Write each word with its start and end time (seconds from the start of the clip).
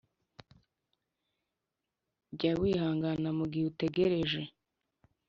Jya 2.37 2.51
wihangana 2.59 3.29
mu 3.37 3.45
gihe 3.51 3.65
utegereje 3.71 4.41